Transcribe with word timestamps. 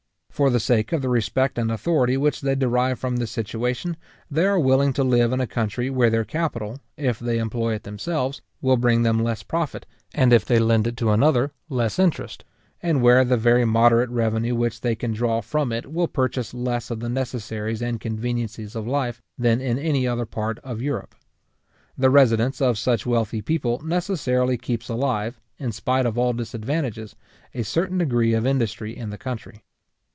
For 0.33 0.49
the 0.49 0.59
sake 0.59 0.91
of 0.91 1.03
the 1.03 1.09
respect 1.09 1.59
and 1.59 1.69
authority 1.71 2.17
which 2.17 2.41
they 2.41 2.55
derive 2.55 2.97
from 2.97 3.17
this 3.17 3.29
situation, 3.29 3.95
they 4.31 4.47
are 4.47 4.57
willing 4.59 4.91
to 4.93 5.03
live 5.03 5.31
in 5.33 5.39
a 5.39 5.45
country 5.45 5.91
where 5.91 6.09
their 6.09 6.23
capital, 6.23 6.79
if 6.97 7.19
they 7.19 7.37
employ 7.37 7.75
it 7.75 7.83
themselves, 7.83 8.41
will 8.59 8.75
bring 8.77 9.03
them 9.03 9.21
less 9.21 9.43
profit, 9.43 9.85
and 10.15 10.33
if 10.33 10.43
they 10.43 10.57
lend 10.57 10.87
it 10.87 10.97
to 10.97 11.11
another, 11.11 11.51
less 11.69 11.99
interest; 11.99 12.43
and 12.81 13.03
where 13.03 13.23
the 13.23 13.37
very 13.37 13.65
moderate 13.65 14.09
revenue 14.09 14.55
which 14.55 14.81
they 14.81 14.95
can 14.95 15.13
draw 15.13 15.41
from 15.41 15.71
it 15.71 15.93
will 15.93 16.07
purchase 16.07 16.55
less 16.55 16.89
of 16.89 17.01
the 17.01 17.09
necessaries 17.09 17.83
and 17.83 18.01
conveniencies 18.01 18.75
of 18.75 18.87
life 18.87 19.21
than 19.37 19.61
in 19.61 19.77
any 19.77 20.07
other 20.07 20.25
part 20.25 20.57
of 20.63 20.81
Europe. 20.81 21.13
The 21.95 22.09
residence 22.09 22.59
of 22.59 22.79
such 22.79 23.05
wealthy 23.05 23.43
people 23.43 23.79
necessarily 23.85 24.57
keeps 24.57 24.89
alive, 24.89 25.39
in 25.59 25.71
spite 25.71 26.07
of 26.07 26.17
all 26.17 26.33
disadvantages, 26.33 27.15
a 27.53 27.61
certain 27.63 27.99
degree 27.99 28.33
of 28.33 28.47
industry 28.47 28.97
in 28.97 29.11
the 29.11 29.19
country. 29.19 29.61